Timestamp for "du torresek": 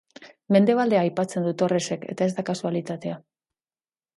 1.49-2.07